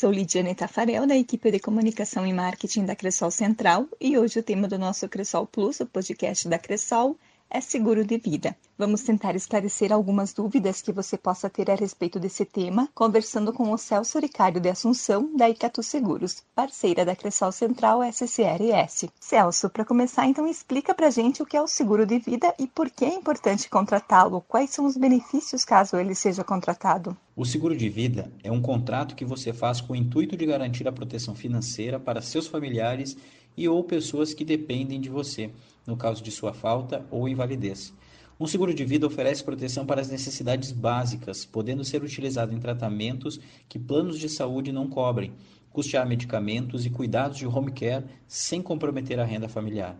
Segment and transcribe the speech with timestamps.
[0.00, 4.42] Sou Lidiane Tafarel, da equipe de comunicação e marketing da Cressol Central, e hoje o
[4.42, 7.18] tema do nosso Cressol Plus, o podcast da Cressol,
[7.50, 8.56] é seguro de vida.
[8.78, 13.70] Vamos tentar esclarecer algumas dúvidas que você possa ter a respeito desse tema, conversando com
[13.72, 19.10] o Celso Ricário de Assunção, da Icatu Seguros, parceira da Cressol Central SCRS.
[19.18, 22.66] Celso, para começar, então explica pra gente o que é o seguro de vida e
[22.66, 24.42] por que é importante contratá-lo.
[24.48, 27.16] Quais são os benefícios caso ele seja contratado?
[27.36, 30.86] O seguro de vida é um contrato que você faz com o intuito de garantir
[30.86, 33.16] a proteção financeira para seus familiares
[33.60, 35.50] e ou pessoas que dependem de você,
[35.86, 37.92] no caso de sua falta ou invalidez.
[38.40, 43.38] Um seguro de vida oferece proteção para as necessidades básicas, podendo ser utilizado em tratamentos
[43.68, 45.34] que planos de saúde não cobrem,
[45.70, 49.94] custear medicamentos e cuidados de home care sem comprometer a renda familiar.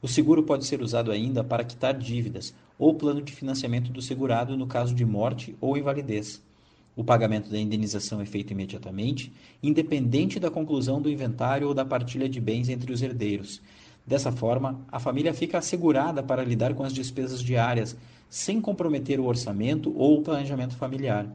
[0.00, 4.56] O seguro pode ser usado ainda para quitar dívidas ou plano de financiamento do segurado
[4.56, 6.42] no caso de morte ou invalidez.
[6.96, 12.28] O pagamento da indenização é feito imediatamente, independente da conclusão do inventário ou da partilha
[12.28, 13.60] de bens entre os herdeiros.
[14.06, 17.96] Dessa forma, a família fica assegurada para lidar com as despesas diárias,
[18.28, 21.26] sem comprometer o orçamento ou o planejamento familiar.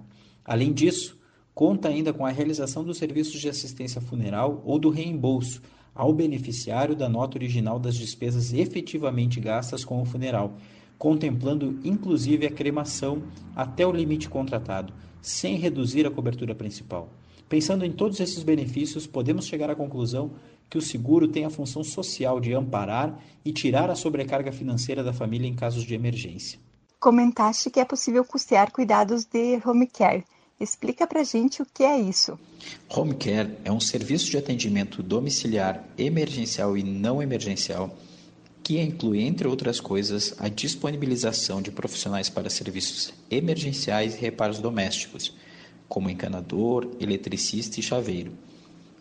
[0.46, 1.20] Além disso,
[1.54, 5.62] conta ainda com a realização dos serviços de assistência funeral ou do reembolso
[5.94, 10.56] ao beneficiário da nota original das despesas efetivamente gastas com o funeral,
[11.00, 13.23] contemplando inclusive a cremação
[13.55, 17.09] até o limite contratado sem reduzir a cobertura principal.
[17.47, 20.31] Pensando em todos esses benefícios, podemos chegar à conclusão
[20.69, 25.11] que o seguro tem a função social de amparar e tirar a sobrecarga financeira da
[25.11, 26.59] família em casos de emergência.
[27.00, 30.25] Comentaste que é possível custear cuidados de home care.
[30.59, 32.38] Explica pra gente o que é isso.
[32.94, 37.95] Home care é um serviço de atendimento domiciliar emergencial e não emergencial
[38.70, 45.34] que inclui, entre outras coisas, a disponibilização de profissionais para serviços emergenciais e reparos domésticos,
[45.88, 48.31] como encanador, eletricista e chaveiro.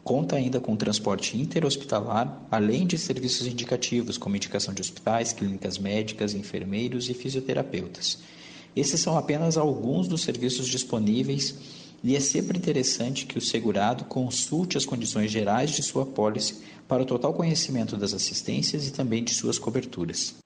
[0.02, 6.32] Conta ainda com transporte interhospitalar, além de serviços indicativos, como indicação de hospitais, clínicas médicas,
[6.32, 8.20] enfermeiros e fisioterapeutas.
[8.74, 11.54] Esses são apenas alguns dos serviços disponíveis
[12.02, 17.02] e é sempre interessante que o segurado consulte as condições gerais de sua pólice para
[17.02, 20.36] o total conhecimento das assistências e também de suas coberturas.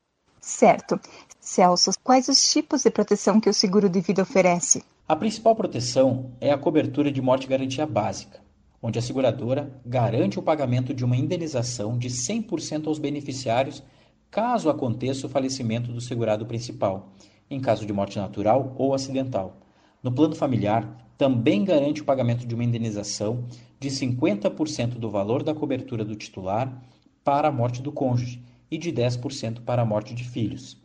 [0.41, 0.99] Certo.
[1.41, 4.83] Celso, quais os tipos de proteção que o seguro de vida oferece?
[5.07, 8.41] A principal proteção é a cobertura de morte garantia básica,
[8.81, 13.83] onde a seguradora garante o pagamento de uma indenização de 100% aos beneficiários
[14.31, 17.13] caso aconteça o falecimento do segurado principal,
[17.51, 19.59] em caso de morte natural ou acidental.
[20.03, 23.45] No plano familiar, também garante o pagamento de uma indenização
[23.79, 26.83] de 50% do valor da cobertura do titular
[27.25, 30.77] para a morte do cônjuge e de 10% para a morte de filhos.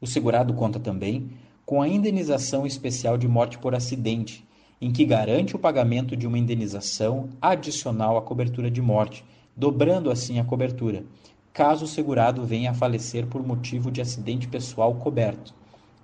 [0.00, 1.30] O segurado conta também
[1.64, 4.46] com a indenização especial de morte por acidente,
[4.80, 9.24] em que garante o pagamento de uma indenização adicional à cobertura de morte,
[9.56, 11.04] dobrando assim a cobertura,
[11.52, 15.54] caso o segurado venha a falecer por motivo de acidente pessoal coberto.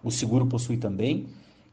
[0.02, 1.26] O seguro possui também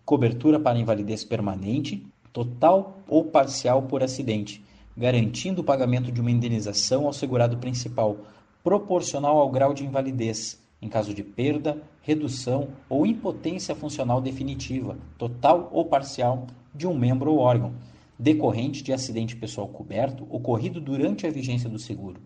[0.08, 4.64] cobertura para invalidez permanente, total ou parcial por acidente,
[4.96, 8.20] garantindo o pagamento de uma indenização ao segurado principal,
[8.64, 15.70] proporcional ao grau de invalidez, em caso de perda, redução ou impotência funcional definitiva, total
[15.74, 17.74] ou parcial, de um membro ou órgão,
[18.18, 22.22] decorrente de acidente pessoal coberto ocorrido durante a vigência do seguro.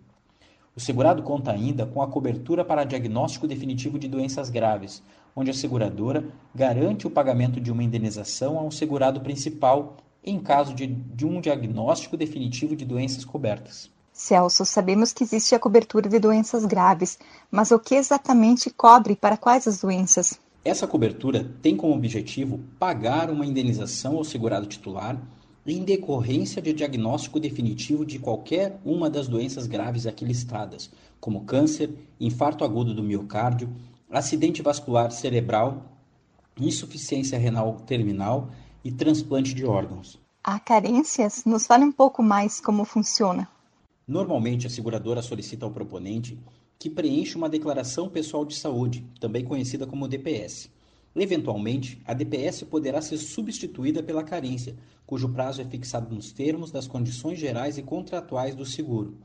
[0.76, 5.02] O segurado conta ainda com a cobertura para diagnóstico definitivo de doenças graves,
[5.36, 10.88] onde a seguradora garante o pagamento de uma indenização ao segurado principal em caso de,
[10.88, 13.90] de um diagnóstico definitivo de doenças cobertas.
[14.14, 17.18] Celso, sabemos que existe a cobertura de doenças graves,
[17.50, 20.40] mas o que exatamente cobre para quais as doenças?
[20.64, 25.20] Essa cobertura tem como objetivo pagar uma indenização ao segurado titular
[25.66, 31.90] em decorrência de diagnóstico definitivo de qualquer uma das doenças graves aqui listadas, como câncer,
[32.20, 33.70] infarto agudo do miocárdio,
[34.12, 35.86] acidente vascular cerebral,
[36.60, 38.50] insuficiência renal terminal
[38.84, 40.20] e transplante de órgãos.
[40.44, 41.46] Há carências?
[41.46, 43.48] Nos fale um pouco mais como funciona.
[44.08, 46.38] Normalmente, a seguradora solicita ao proponente
[46.78, 50.70] que preencha uma declaração pessoal de saúde, também conhecida como DPS.
[51.16, 54.76] Eventualmente, a DPS poderá ser substituída pela carência,
[55.06, 59.18] cujo prazo é fixado nos termos das condições gerais e contratuais do seguro.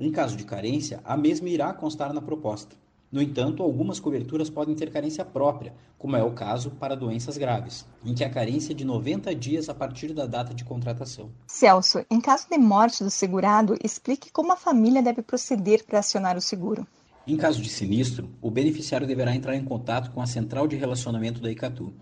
[0.00, 2.76] Em caso de carência, a mesma irá constar na proposta.
[3.12, 7.86] No entanto, algumas coberturas podem ter carência própria, como é o caso para doenças graves,
[8.02, 11.28] em que a carência é de 90 dias a partir da data de contratação.
[11.46, 16.38] Celso, em caso de morte do segurado, explique como a família deve proceder para acionar
[16.38, 16.86] o seguro.
[17.26, 21.38] Em caso de sinistro, o beneficiário deverá entrar em contato com a central de relacionamento
[21.38, 21.92] da ICATU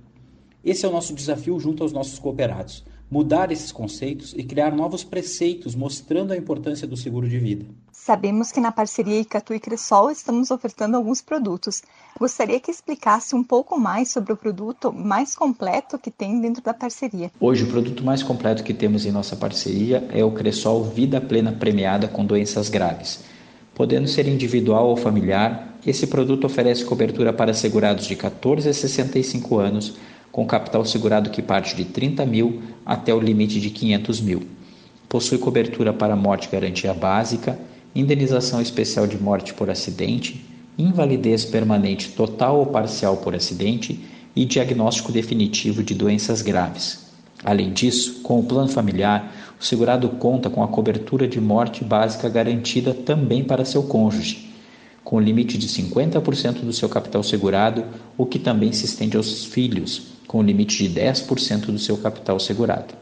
[0.63, 2.83] Esse é o nosso desafio junto aos nossos cooperados:
[3.13, 7.63] mudar esses conceitos e criar novos preceitos mostrando a importância do seguro de vida.
[7.92, 11.83] Sabemos que na parceria Icatu e Cressol estamos ofertando alguns produtos.
[12.19, 16.74] Gostaria que explicasse um pouco mais sobre o produto mais completo que tem dentro da
[16.74, 17.31] parceria.
[17.39, 21.51] Hoje, o produto mais completo que temos em nossa parceria é o Cressol Vida Plena
[21.51, 23.24] Premiada com Doenças Graves.
[23.75, 29.59] Podendo ser individual ou familiar, esse produto oferece cobertura para segurados de 14 a 65
[29.59, 29.94] anos,
[30.33, 34.41] com capital segurado que parte de 30 mil até o limite de 500 mil.
[35.07, 37.59] Possui cobertura para morte garantia básica,
[37.94, 40.44] indenização especial de morte por acidente,
[40.75, 44.03] invalidez permanente total ou parcial por acidente
[44.35, 47.12] e diagnóstico definitivo de doenças graves.
[47.44, 49.31] Além disso, com o plano familiar,
[49.62, 54.51] o segurado conta com a cobertura de morte básica garantida também para seu cônjuge,
[55.03, 57.85] com limite de 50% do seu capital segurado,
[58.18, 62.93] o que também se estende aos filhos, com limite de 10% do seu capital segurado.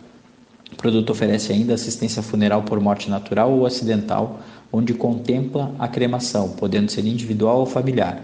[0.71, 4.39] O produto oferece ainda assistência funeral por morte natural ou acidental,
[4.71, 8.21] onde contempla a cremação, podendo ser individual ou familiar